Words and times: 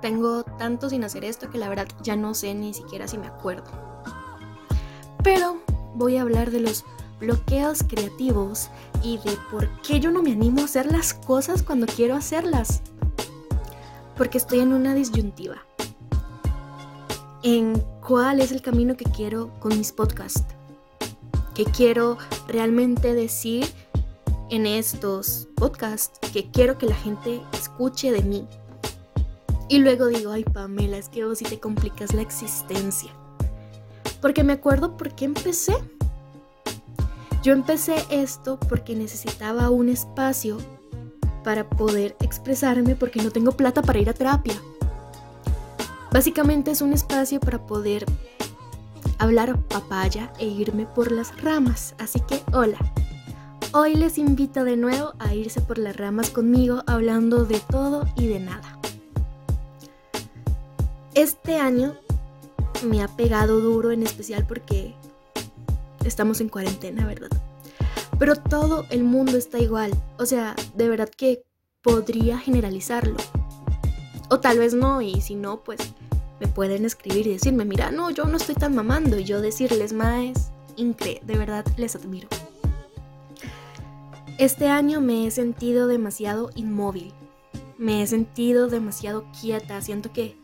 Tengo 0.00 0.44
tanto 0.44 0.88
sin 0.88 1.04
hacer 1.04 1.24
esto 1.24 1.50
que 1.50 1.58
la 1.58 1.68
verdad 1.68 1.88
ya 2.02 2.16
no 2.16 2.34
sé 2.34 2.54
ni 2.54 2.72
siquiera 2.72 3.06
si 3.06 3.18
me 3.18 3.26
acuerdo. 3.26 3.70
Pero 5.22 5.58
voy 5.94 6.16
a 6.16 6.22
hablar 6.22 6.50
de 6.50 6.60
los 6.60 6.84
bloqueos 7.20 7.82
creativos 7.86 8.70
y 9.02 9.18
de 9.18 9.36
por 9.50 9.68
qué 9.82 10.00
yo 10.00 10.10
no 10.10 10.22
me 10.22 10.32
animo 10.32 10.62
a 10.62 10.64
hacer 10.64 10.90
las 10.90 11.12
cosas 11.12 11.62
cuando 11.62 11.86
quiero 11.86 12.16
hacerlas. 12.16 12.82
Porque 14.16 14.38
estoy 14.38 14.60
en 14.60 14.72
una 14.72 14.94
disyuntiva. 14.94 15.56
En 17.42 17.82
cuál 18.06 18.40
es 18.40 18.52
el 18.52 18.62
camino 18.62 18.96
que 18.96 19.04
quiero 19.04 19.50
con 19.60 19.76
mis 19.76 19.92
podcasts. 19.92 20.44
¿Qué 21.54 21.64
quiero 21.64 22.16
realmente 22.48 23.14
decir 23.14 23.66
en 24.50 24.66
estos 24.66 25.48
podcasts? 25.56 26.18
Que 26.32 26.50
quiero 26.50 26.78
que 26.78 26.86
la 26.86 26.94
gente 26.94 27.42
escuche 27.52 28.12
de 28.12 28.22
mí. 28.22 28.46
Y 29.70 29.78
luego 29.78 30.08
digo, 30.08 30.32
ay 30.32 30.42
Pamela, 30.42 30.98
es 30.98 31.08
que 31.08 31.24
vos 31.24 31.38
sí 31.38 31.44
te 31.44 31.60
complicas 31.60 32.12
la 32.12 32.22
existencia. 32.22 33.12
Porque 34.20 34.42
me 34.42 34.52
acuerdo 34.52 34.96
por 34.96 35.14
qué 35.14 35.26
empecé. 35.26 35.76
Yo 37.44 37.52
empecé 37.52 37.94
esto 38.10 38.58
porque 38.58 38.96
necesitaba 38.96 39.70
un 39.70 39.88
espacio 39.88 40.58
para 41.44 41.70
poder 41.70 42.16
expresarme 42.20 42.96
porque 42.96 43.22
no 43.22 43.30
tengo 43.30 43.52
plata 43.52 43.80
para 43.80 44.00
ir 44.00 44.10
a 44.10 44.12
terapia. 44.12 44.60
Básicamente 46.10 46.72
es 46.72 46.82
un 46.82 46.92
espacio 46.92 47.38
para 47.38 47.64
poder 47.64 48.04
hablar 49.18 49.56
papaya 49.68 50.32
e 50.40 50.46
irme 50.46 50.86
por 50.86 51.12
las 51.12 51.40
ramas. 51.42 51.94
Así 51.98 52.18
que 52.18 52.42
hola. 52.52 52.78
Hoy 53.72 53.94
les 53.94 54.18
invito 54.18 54.64
de 54.64 54.76
nuevo 54.76 55.12
a 55.20 55.32
irse 55.32 55.60
por 55.60 55.78
las 55.78 55.96
ramas 55.96 56.30
conmigo 56.30 56.82
hablando 56.88 57.44
de 57.44 57.60
todo 57.60 58.08
y 58.16 58.26
de 58.26 58.40
nada. 58.40 58.79
Este 61.20 61.58
año 61.58 61.96
me 62.82 63.02
ha 63.02 63.08
pegado 63.08 63.60
duro 63.60 63.90
en 63.90 64.02
especial 64.02 64.46
porque 64.46 64.94
estamos 66.02 66.40
en 66.40 66.48
cuarentena, 66.48 67.06
¿verdad? 67.06 67.28
Pero 68.18 68.36
todo 68.36 68.86
el 68.88 69.04
mundo 69.04 69.36
está 69.36 69.58
igual. 69.58 69.92
O 70.18 70.24
sea, 70.24 70.56
de 70.74 70.88
verdad 70.88 71.10
que 71.14 71.44
podría 71.82 72.38
generalizarlo. 72.38 73.18
O 74.30 74.40
tal 74.40 74.60
vez 74.60 74.72
no, 74.72 75.02
y 75.02 75.20
si 75.20 75.34
no, 75.34 75.62
pues 75.62 75.80
me 76.40 76.48
pueden 76.48 76.86
escribir 76.86 77.26
y 77.26 77.34
decirme, 77.34 77.66
mira, 77.66 77.90
no, 77.90 78.08
yo 78.08 78.24
no 78.24 78.38
estoy 78.38 78.54
tan 78.54 78.74
mamando. 78.74 79.18
Y 79.18 79.24
yo 79.24 79.42
decirles, 79.42 79.92
más, 79.92 80.52
incre, 80.76 81.20
de 81.26 81.36
verdad 81.36 81.66
les 81.76 81.96
admiro. 81.96 82.28
Este 84.38 84.68
año 84.68 85.02
me 85.02 85.26
he 85.26 85.30
sentido 85.30 85.86
demasiado 85.86 86.48
inmóvil. 86.54 87.12
Me 87.76 88.02
he 88.02 88.06
sentido 88.06 88.68
demasiado 88.68 89.26
quieta. 89.38 89.82
Siento 89.82 90.14
que, 90.14 90.40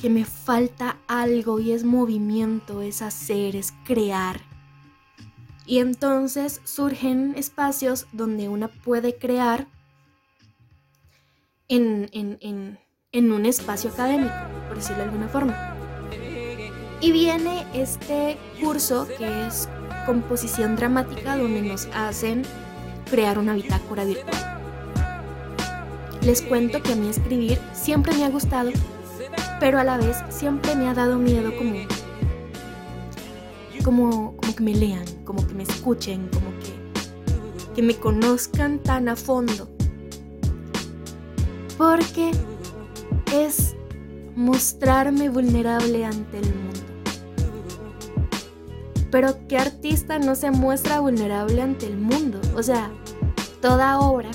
que 0.00 0.10
me 0.10 0.24
falta 0.24 0.98
algo 1.06 1.60
y 1.60 1.72
es 1.72 1.84
movimiento, 1.84 2.82
es 2.82 3.02
hacer, 3.02 3.56
es 3.56 3.72
crear. 3.84 4.40
Y 5.66 5.78
entonces 5.78 6.60
surgen 6.64 7.34
espacios 7.36 8.06
donde 8.12 8.48
una 8.48 8.68
puede 8.68 9.16
crear 9.16 9.68
en, 11.68 12.78
un 13.12 13.46
espacio 13.46 13.90
académico, 13.90 14.34
por 14.66 14.76
decirlo 14.76 14.98
de 14.98 15.04
alguna 15.04 15.28
forma. 15.28 15.76
Y 17.00 17.12
viene 17.12 17.66
este 17.72 18.36
curso 18.60 19.06
que 19.16 19.46
es 19.46 19.68
composición 20.06 20.76
dramática 20.76 21.36
donde 21.36 21.62
nos 21.62 21.86
hacen 21.94 22.42
crear 23.08 23.38
una 23.38 23.54
bitácora 23.54 24.04
virtual. 24.04 24.60
Les 26.22 26.42
cuento 26.42 26.82
que 26.82 26.92
a 26.92 26.96
mí 26.96 27.08
escribir 27.08 27.58
siempre 27.72 28.12
me 28.14 28.24
ha 28.24 28.30
gustado, 28.30 28.70
pero 29.58 29.78
a 29.78 29.84
la 29.84 29.96
vez 29.96 30.16
siempre 30.28 30.74
me 30.74 30.88
ha 30.88 30.94
dado 30.94 31.18
miedo 31.18 31.50
como 31.56 31.74
como, 33.82 34.36
como 34.36 34.54
que 34.54 34.62
me 34.62 34.74
lean, 34.74 35.04
como 35.24 35.46
que 35.46 35.54
me 35.54 35.62
escuchen, 35.62 36.28
como 36.32 36.50
que, 36.60 37.74
que 37.74 37.82
me 37.82 37.94
conozcan 37.96 38.78
tan 38.78 39.08
a 39.08 39.16
fondo. 39.16 39.68
Porque 41.78 42.32
es 43.32 43.74
mostrarme 44.36 45.28
vulnerable 45.28 46.04
ante 46.04 46.38
el 46.38 46.54
mundo. 46.54 46.80
Pero 49.10 49.36
¿qué 49.48 49.58
artista 49.58 50.18
no 50.18 50.34
se 50.34 50.50
muestra 50.50 51.00
vulnerable 51.00 51.60
ante 51.62 51.86
el 51.86 51.96
mundo? 51.96 52.40
O 52.54 52.62
sea, 52.62 52.90
toda 53.60 53.98
obra, 53.98 54.30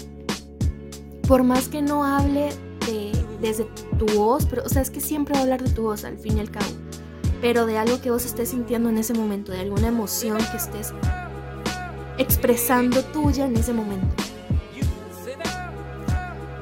por 1.28 1.44
más 1.44 1.70
que 1.70 1.82
no 1.82 2.04
hable 2.04 2.50
de, 2.88 3.12
desde 3.42 3.68
tu 3.98 4.06
voz, 4.18 4.46
pero 4.46 4.64
o 4.64 4.70
sea, 4.70 4.82
es 4.82 4.90
que 4.90 5.02
siempre 5.02 5.34
va 5.34 5.40
a 5.40 5.44
hablar 5.44 5.64
de 5.64 5.70
tu 5.72 5.84
voz 5.84 6.06
al 6.06 6.18
fin 6.18 6.38
y 6.38 6.40
al 6.40 6.52
cabo 6.52 6.68
pero 7.42 7.68
de 7.68 7.78
algo 7.78 8.02
que 8.02 8.10
vos 8.10 8.26
estés 8.26 8.50
sintiendo 8.50 8.90
en 8.90 8.98
ese 8.98 9.14
momento, 9.14 9.52
de 9.52 9.60
alguna 9.60 9.88
emoción 9.88 10.38
que 10.50 10.58
estés 10.58 10.94
expresando 12.18 13.04
tuya 13.04 13.46
en 13.46 13.56
ese 13.56 13.72
momento. 13.72 14.16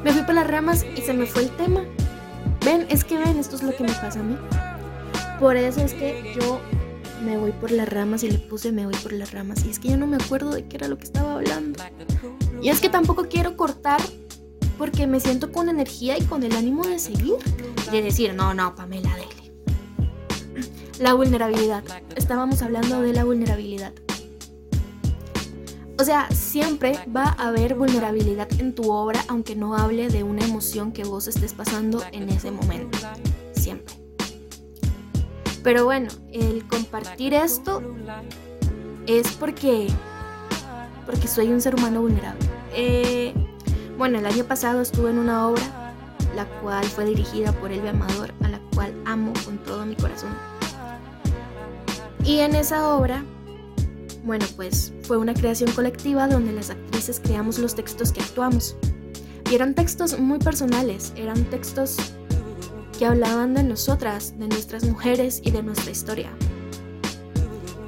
Me 0.04 0.12
fui 0.12 0.24
por 0.24 0.36
las 0.36 0.46
ramas 0.46 0.86
y 0.98 1.02
se 1.02 1.14
me 1.14 1.26
fue 1.26 1.44
el 1.44 1.50
tema. 1.52 1.86
Ven, 2.66 2.86
es 2.90 3.06
que 3.06 3.18
ven, 3.18 3.38
esto 3.38 3.56
es 3.56 3.64
lo 3.64 3.74
que 3.74 3.84
me 3.84 3.94
pasa 3.94 4.20
a 4.20 4.24
mí. 4.24 4.36
Por 5.40 5.56
eso 5.56 5.80
es 5.80 5.94
que 5.94 6.34
yo 6.38 6.60
me 7.24 7.38
voy 7.38 7.52
por 7.54 7.72
las 7.72 7.88
ramas 7.88 8.24
y 8.24 8.32
le 8.32 8.40
puse 8.40 8.74
me 8.74 8.86
voy 8.86 8.96
por 8.96 9.14
las 9.14 9.32
ramas. 9.32 9.64
Y 9.66 9.70
es 9.70 9.80
que 9.80 9.88
yo 9.88 9.98
no 9.98 10.08
me 10.08 10.18
acuerdo 10.18 10.52
de 10.52 10.66
qué 10.66 10.76
era 10.76 10.90
lo 10.90 10.98
que 10.98 11.06
estaba 11.06 11.36
hablando. 11.36 11.82
Y 12.62 12.68
es 12.70 12.82
que 12.82 12.90
tampoco 12.90 13.28
quiero 13.30 13.56
cortar 13.56 14.02
porque 14.84 15.08
me 15.08 15.22
siento 15.22 15.50
con 15.50 15.70
energía 15.70 16.18
y 16.18 16.26
con 16.26 16.44
el 16.44 16.54
ánimo 16.58 16.84
de 16.84 17.00
seguir. 17.00 17.36
De 17.90 18.02
decir, 18.02 18.34
no, 18.34 18.54
no, 18.54 18.76
Pamela, 18.76 19.16
dele. 19.16 19.54
La 21.00 21.14
vulnerabilidad. 21.14 21.86
Estábamos 22.18 22.62
hablando 22.62 23.00
de 23.00 23.14
la 23.14 23.24
vulnerabilidad. 23.24 23.94
O 25.98 26.04
sea, 26.04 26.30
siempre 26.32 27.00
va 27.16 27.34
a 27.38 27.48
haber 27.48 27.76
vulnerabilidad 27.76 28.50
en 28.60 28.76
tu 28.76 28.92
obra, 28.92 29.24
aunque 29.30 29.56
no 29.56 29.74
hable 29.78 30.10
de 30.10 30.24
una 30.24 30.44
emoción 30.44 30.92
que 30.92 31.06
vos 31.06 31.30
estés 31.30 31.54
pasando 31.54 32.04
en 32.12 32.28
ese 32.28 32.52
momento. 32.52 32.98
Siempre. 33.54 33.96
Pero 35.64 35.86
bueno, 35.86 36.10
el 36.34 36.68
compartir 36.68 37.34
esto 37.34 37.82
es 39.08 39.32
porque, 39.32 39.88
porque 41.06 41.30
soy 41.30 41.54
un 41.54 41.62
ser 41.62 41.74
humano 41.74 42.02
vulnerable. 42.02 42.46
Eh, 42.74 43.34
bueno, 43.98 44.20
el 44.20 44.26
año 44.26 44.44
pasado 44.44 44.82
estuve 44.82 45.12
en 45.12 45.20
una 45.20 45.48
obra, 45.48 45.94
la 46.36 46.46
cual 46.62 46.84
fue 46.86 47.06
dirigida 47.06 47.52
por 47.54 47.72
Elvia 47.72 47.92
Amador, 47.92 48.34
a 48.44 48.50
la 48.50 48.60
cual 48.74 48.94
amo 49.06 49.34
con 49.46 49.58
todo 49.60 49.86
mi 49.86 49.96
corazón 49.96 50.32
y 52.26 52.40
en 52.40 52.56
esa 52.56 52.96
obra, 52.96 53.26
bueno, 54.24 54.46
pues 54.56 54.94
fue 55.04 55.18
una 55.18 55.34
creación 55.34 55.72
colectiva 55.74 56.28
donde 56.28 56.54
las 56.54 56.70
actrices 56.70 57.20
creamos 57.20 57.60
los 57.60 57.76
textos 57.76 58.14
que 58.14 58.22
actuamos. 58.22 58.78
Y 59.52 59.56
eran 59.56 59.76
textos 59.76 60.18
muy 60.18 60.40
personales, 60.40 61.12
eran 61.18 61.44
textos 61.46 61.98
que 62.98 63.06
hablaban 63.06 63.54
de 63.54 63.64
nosotras, 63.64 64.40
de 64.40 64.48
nuestras 64.48 64.86
mujeres 64.86 65.42
y 65.44 65.52
de 65.52 65.64
nuestra 65.64 65.92
historia. 65.92 66.30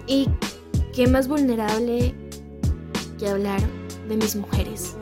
Y 0.06 0.28
qué 0.94 1.08
más 1.08 1.30
vulnerable 1.30 2.14
que 3.18 3.30
hablar 3.30 3.62
de 4.10 4.18
mis 4.18 4.36
mujeres. 4.36 4.98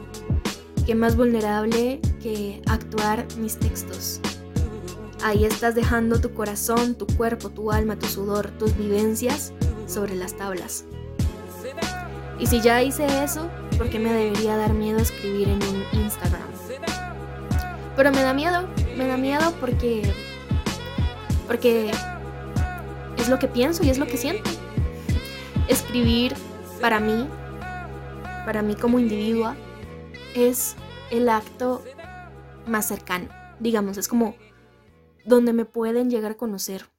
Qué 0.86 0.96
más 0.96 1.16
vulnerable 1.16 2.02
que 2.22 2.62
actuar 2.68 3.26
mis 3.38 3.58
textos. 3.58 4.20
Ahí 5.24 5.46
estás 5.46 5.76
dejando 5.76 6.20
tu 6.20 6.34
corazón, 6.34 6.96
tu 6.96 7.08
cuerpo, 7.08 7.50
tu 7.50 7.72
alma, 7.72 7.98
tu 7.98 8.06
sudor, 8.08 8.52
tus 8.60 8.76
vivencias 8.76 9.54
sobre 9.88 10.16
las 10.16 10.36
tablas. 10.36 10.84
Y 12.38 12.48
si 12.48 12.60
ya 12.60 12.84
hice 12.84 13.06
eso, 13.24 13.50
¿por 13.78 13.90
qué 13.90 13.98
me 13.98 14.12
debería 14.12 14.58
dar 14.58 14.74
miedo 14.74 15.00
escribir 15.00 15.48
en 15.48 15.64
un 15.64 16.02
Instagram? 16.02 16.50
Pero 17.96 18.12
me 18.12 18.22
da 18.22 18.34
miedo, 18.34 18.68
me 18.98 19.08
da 19.08 19.16
miedo 19.16 19.54
porque 19.62 20.02
porque 21.48 21.92
es 23.18 23.30
lo 23.30 23.40
que 23.40 23.48
pienso 23.48 23.86
y 23.86 23.90
es 23.90 24.00
lo 24.00 24.06
que 24.06 24.18
siento. 24.18 24.50
Escribir 25.69 26.34
para 26.81 27.00
mí, 27.00 27.25
para 28.46 28.62
mí 28.62 28.75
como 28.75 29.00
individua, 29.00 29.56
es 30.36 30.75
el 31.13 31.30
acto 31.30 31.83
más 32.65 32.88
cercano. 32.88 33.30
Digamos, 33.60 33.98
es 33.98 34.07
como 34.07 34.36
donde 35.25 35.54
me 35.54 35.63
pueden 35.63 36.10
llegar 36.10 36.31
a 36.31 36.38
conocer. 36.38 36.89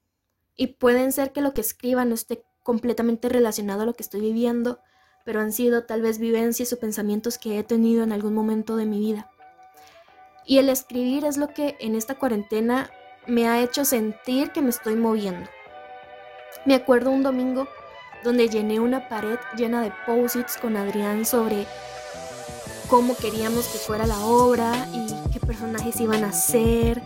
Y 0.56 0.68
pueden 0.68 1.10
ser 1.10 1.32
que 1.32 1.40
lo 1.40 1.52
que 1.52 1.60
escriba 1.60 2.04
no 2.04 2.14
esté 2.14 2.44
completamente 2.62 3.28
relacionado 3.28 3.82
a 3.82 3.86
lo 3.86 3.94
que 3.94 4.04
estoy 4.04 4.20
viviendo, 4.20 4.78
pero 5.24 5.40
han 5.40 5.52
sido 5.52 5.84
tal 5.84 6.00
vez 6.00 6.18
vivencias 6.18 6.72
o 6.72 6.78
pensamientos 6.78 7.38
que 7.38 7.58
he 7.58 7.64
tenido 7.64 8.04
en 8.04 8.12
algún 8.12 8.34
momento 8.34 8.76
de 8.76 8.86
mi 8.86 9.00
vida. 9.00 9.30
Y 10.46 10.58
el 10.58 10.68
escribir 10.68 11.24
es 11.24 11.36
lo 11.36 11.48
que 11.48 11.76
en 11.80 11.96
esta 11.96 12.14
cuarentena 12.14 12.90
me 13.26 13.48
ha 13.48 13.62
hecho 13.62 13.84
sentir 13.84 14.52
que 14.52 14.62
me 14.62 14.70
estoy 14.70 14.94
moviendo. 14.94 15.50
Me 16.66 16.74
acuerdo 16.74 17.10
un 17.10 17.24
domingo 17.24 17.66
donde 18.22 18.48
llené 18.48 18.78
una 18.78 19.08
pared 19.08 19.38
llena 19.56 19.82
de 19.82 19.92
posits 20.06 20.56
con 20.56 20.76
Adrián 20.76 21.26
sobre 21.26 21.66
cómo 22.88 23.16
queríamos 23.16 23.66
que 23.66 23.78
fuera 23.78 24.06
la 24.06 24.18
obra 24.20 24.88
y 24.92 25.06
qué 25.32 25.40
personajes 25.40 26.00
iban 26.00 26.24
a 26.24 26.32
ser, 26.32 27.02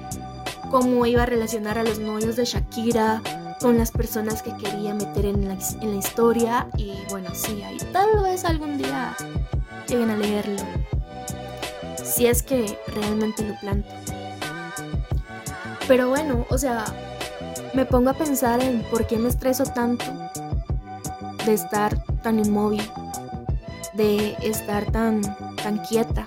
cómo 0.70 1.06
iba 1.06 1.22
a 1.22 1.26
relacionar 1.26 1.78
a 1.78 1.82
los 1.82 1.98
novios 1.98 2.36
de 2.36 2.44
Shakira 2.44 3.22
con 3.60 3.76
las 3.76 3.90
personas 3.90 4.42
que 4.42 4.54
quería 4.56 4.94
meter 4.94 5.26
en 5.26 5.48
la, 5.48 5.54
historia. 5.94 6.68
Y 6.76 6.94
bueno, 7.10 7.30
sí, 7.34 7.62
ahí 7.62 7.78
tal 7.92 8.22
vez 8.22 8.44
algún 8.44 8.78
día 8.78 9.16
lleguen 9.86 10.10
a 10.10 10.16
leerlo. 10.16 10.62
Si 12.04 12.26
es 12.26 12.42
que 12.42 12.78
realmente 12.94 13.46
lo 13.46 13.58
planto. 13.60 13.88
Pero 15.86 16.08
bueno, 16.08 16.46
o 16.50 16.58
sea, 16.58 16.84
me 17.74 17.84
pongo 17.86 18.10
a 18.10 18.14
pensar 18.14 18.62
en 18.62 18.82
por 18.82 19.06
qué 19.06 19.16
me 19.18 19.28
estreso 19.28 19.64
tanto 19.64 20.04
de 21.44 21.54
estar 21.54 22.04
tan 22.22 22.38
inmóvil, 22.38 22.82
de 23.94 24.36
estar 24.42 24.90
tan, 24.92 25.22
quieta. 25.76 26.24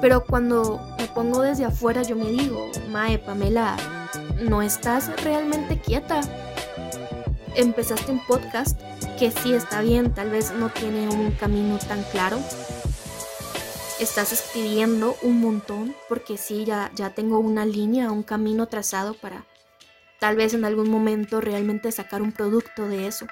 Pero 0.00 0.24
cuando 0.24 0.80
me 0.98 1.06
pongo 1.08 1.42
desde 1.42 1.64
afuera 1.64 2.02
yo 2.02 2.14
me 2.16 2.30
digo, 2.30 2.70
Mae, 2.90 3.18
Pamela, 3.18 3.76
no 4.42 4.62
estás 4.62 5.10
realmente 5.24 5.78
quieta. 5.78 6.20
Empezaste 7.56 8.12
un 8.12 8.24
podcast 8.26 8.80
que 9.18 9.30
sí 9.30 9.52
está 9.52 9.82
bien, 9.82 10.14
tal 10.14 10.30
vez 10.30 10.52
no 10.52 10.68
tiene 10.70 11.08
un 11.08 11.32
camino 11.32 11.78
tan 11.78 12.02
claro. 12.04 12.38
Estás 13.98 14.32
escribiendo 14.32 15.16
un 15.22 15.40
montón 15.40 15.94
porque 16.08 16.38
sí, 16.38 16.64
ya, 16.64 16.90
ya 16.94 17.10
tengo 17.10 17.38
una 17.38 17.66
línea, 17.66 18.12
un 18.12 18.22
camino 18.22 18.66
trazado 18.66 19.12
para 19.14 19.44
tal 20.20 20.36
vez 20.36 20.54
en 20.54 20.64
algún 20.64 20.88
momento 20.88 21.40
realmente 21.40 21.90
sacar 21.90 22.22
un 22.22 22.30
producto 22.30 22.86
de 22.86 23.08
eso. 23.08 23.26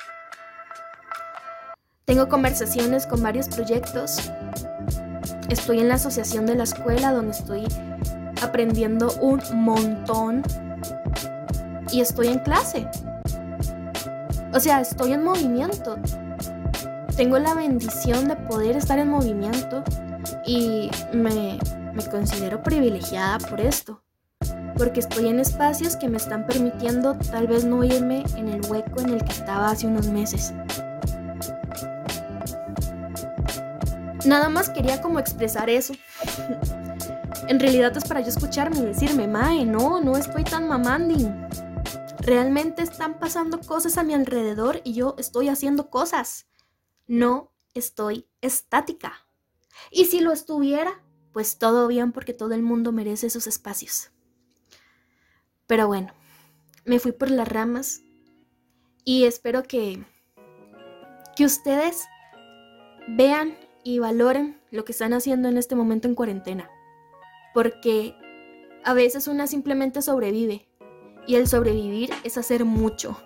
Tengo 2.07 2.29
conversaciones 2.29 3.07
con 3.07 3.23
varios 3.23 3.49
proyectos. 3.49 4.31
Estoy 5.49 5.81
en 5.81 5.89
la 5.89 5.95
asociación 5.95 6.47
de 6.47 6.55
la 6.55 6.65
escuela 6.65 7.13
donde 7.13 7.33
estoy 7.33 7.67
aprendiendo 8.43 9.13
un 9.21 9.41
montón. 9.55 10.43
Y 11.91 12.01
estoy 12.01 12.29
en 12.29 12.39
clase. 12.41 12.87
O 14.53 14.61
sea, 14.61 14.81
estoy 14.81 15.13
en 15.13 15.25
movimiento. 15.25 15.99
Tengo 17.17 17.39
la 17.39 17.55
bendición 17.55 18.29
de 18.29 18.37
poder 18.37 18.77
estar 18.77 18.99
en 18.99 19.09
movimiento 19.09 19.83
y 20.47 20.91
me, 21.13 21.59
me 21.95 22.05
considero 22.11 22.63
privilegiada 22.63 23.39
por 23.39 23.61
esto 23.61 24.03
porque 24.79 25.01
estoy 25.01 25.27
en 25.27 25.41
espacios 25.41 25.97
que 25.97 26.09
me 26.09 26.17
están 26.17 26.47
permitiendo 26.47 27.19
tal 27.33 27.49
vez 27.49 27.65
no 27.65 27.83
irme 27.83 28.23
en 28.37 28.49
el 28.49 28.65
hueco 28.71 29.01
en 29.01 29.11
el 29.11 29.25
que 29.25 29.33
estaba 29.33 29.71
hace 29.71 29.89
unos 29.89 30.07
meses. 30.07 30.55
Nada 34.29 34.51
más 34.51 34.69
quería 34.69 35.01
como 35.01 35.19
expresar 35.19 35.71
eso. 35.71 35.95
en 37.49 37.59
realidad 37.59 37.97
es 37.97 38.05
para 38.05 38.21
yo 38.21 38.29
escucharme 38.29 38.77
y 38.77 38.83
decirme, 38.83 39.27
Mae, 39.27 39.65
no, 39.65 40.03
no 40.03 40.19
estoy 40.19 40.45
tan 40.45 40.69
mamanding. 40.69 41.35
Realmente 42.21 42.83
están 42.83 43.19
pasando 43.19 43.59
cosas 43.59 43.97
a 43.97 44.03
mi 44.03 44.13
alrededor 44.13 44.83
y 44.85 44.93
yo 44.93 45.15
estoy 45.17 45.49
haciendo 45.49 45.89
cosas. 45.89 46.47
No 47.07 47.55
estoy 47.73 48.29
estática. 48.43 49.27
Y 49.91 50.05
si 50.05 50.21
lo 50.21 50.31
estuviera, 50.31 51.03
pues 51.33 51.57
todo 51.59 51.89
bien 51.89 52.13
porque 52.13 52.35
todo 52.35 52.53
el 52.53 52.63
mundo 52.63 52.93
merece 52.93 53.29
esos 53.29 53.47
espacios. 53.47 54.11
Pero 55.67 55.87
bueno, 55.87 56.13
me 56.85 56.99
fui 56.99 57.13
por 57.13 57.31
las 57.31 57.49
ramas 57.49 58.03
y 59.07 59.25
espero 59.25 59.63
que, 59.63 60.05
que 61.35 61.47
ustedes 61.47 62.05
vean 63.09 63.57
y 63.89 64.01
valoren 64.01 64.61
lo 64.71 64.85
que 64.85 64.93
están 64.93 65.15
haciendo 65.15 65.49
en 65.49 65.57
este 65.57 65.75
momento 65.75 66.09
en 66.09 66.15
cuarentena. 66.15 66.71
Porque 67.55 68.15
a 68.85 68.93
veces 68.93 69.29
una 69.29 69.47
simplemente 69.47 70.03
sobrevive 70.03 70.69
y 71.27 71.37
el 71.37 71.49
sobrevivir 71.49 72.11
es 72.23 72.37
hacer 72.37 72.67
mucho. 72.67 73.19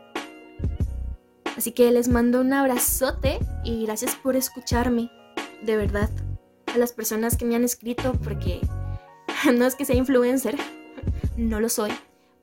Así 1.56 1.72
que 1.72 1.90
les 1.90 2.06
mando 2.06 2.40
un 2.40 2.52
abrazote 2.52 3.40
y 3.64 3.86
gracias 3.86 4.14
por 4.14 4.36
escucharme, 4.36 5.10
de 5.62 5.76
verdad. 5.76 6.10
A 6.72 6.78
las 6.78 6.92
personas 6.92 7.36
que 7.36 7.44
me 7.44 7.56
han 7.56 7.64
escrito, 7.64 8.12
porque 8.22 8.60
no 9.52 9.64
es 9.64 9.74
que 9.74 9.84
sea 9.84 9.96
influencer, 9.96 10.56
no 11.36 11.58
lo 11.58 11.70
soy, 11.70 11.90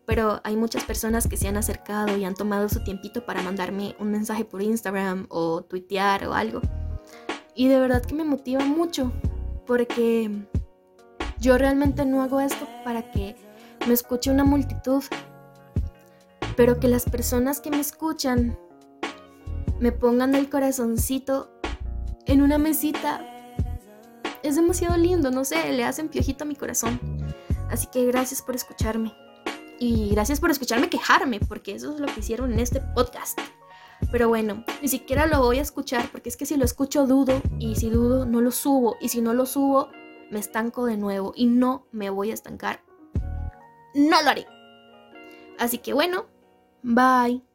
pero 0.06 0.42
hay 0.44 0.58
muchas 0.58 0.84
personas 0.84 1.26
que 1.26 1.38
se 1.38 1.48
han 1.48 1.56
acercado 1.56 2.18
y 2.18 2.26
han 2.26 2.36
tomado 2.36 2.68
su 2.68 2.84
tiempito 2.84 3.26
para 3.26 3.42
mandarme 3.44 3.96
un 3.98 4.12
mensaje 4.12 4.44
por 4.44 4.62
Instagram 4.62 5.28
o 5.30 5.62
tuitear 5.62 6.28
o 6.28 6.34
algo. 6.34 6.62
Y 7.60 7.68
de 7.68 7.78
verdad 7.78 8.02
que 8.02 8.16
me 8.16 8.24
motiva 8.24 8.64
mucho 8.64 9.12
porque 9.68 10.32
yo 11.42 11.58
realmente 11.58 12.06
no 12.06 12.22
hago 12.22 12.40
esto 12.40 12.66
para 12.86 13.12
que 13.12 13.36
me 13.86 13.94
escuche 13.94 14.32
una 14.32 14.46
multitud, 14.46 15.04
pero 16.56 16.80
que 16.80 16.88
las 16.88 17.04
personas 17.04 17.60
que 17.60 17.70
me 17.70 17.82
escuchan 17.82 18.58
me 19.78 19.92
pongan 19.92 20.36
el 20.36 20.50
corazoncito 20.50 21.52
en 22.26 22.42
una 22.42 22.58
mesita. 22.58 23.26
Es 24.42 24.56
demasiado 24.56 24.96
lindo, 24.96 25.30
no 25.30 25.44
sé, 25.44 25.74
le 25.74 25.84
hacen 25.84 26.08
piojito 26.08 26.46
a 26.46 26.48
mi 26.48 26.56
corazón. 26.56 26.98
Así 27.70 27.88
que 27.88 28.06
gracias 28.06 28.42
por 28.42 28.56
escucharme. 28.56 29.12
Y 29.82 30.12
gracias 30.12 30.40
por 30.40 30.50
escucharme 30.50 30.90
quejarme, 30.90 31.42
porque 31.42 31.76
eso 31.76 31.94
es 31.94 32.00
lo 32.00 32.08
que 32.08 32.22
hicieron 32.22 32.54
en 32.54 32.60
este 32.62 32.80
podcast. 32.96 33.38
Pero 34.12 34.28
bueno, 34.28 34.64
ni 34.82 34.88
siquiera 34.88 35.28
lo 35.28 35.40
voy 35.40 35.60
a 35.60 35.62
escuchar 35.62 36.10
porque 36.12 36.30
es 36.30 36.38
que 36.38 36.46
si 36.46 36.58
lo 36.58 36.66
escucho 36.66 37.06
dudo 37.06 37.42
y 37.60 37.76
si 37.76 37.90
dudo 37.90 38.26
no 38.26 38.42
lo 38.42 38.52
subo 38.52 38.96
y 39.00 39.10
si 39.10 39.22
no 39.22 39.34
lo 39.34 39.46
subo 39.46 39.90
me 40.32 40.40
estanco 40.40 40.86
de 40.86 40.98
nuevo 40.98 41.34
y 41.36 41.46
no 41.46 41.86
me 41.92 42.10
voy 42.10 42.32
a 42.32 42.34
estancar. 42.34 42.82
No 43.94 44.22
lo 44.22 44.30
haré. 44.30 44.48
Así 45.58 45.80
que 45.80 45.94
bueno, 45.94 46.26
bye. 46.82 47.49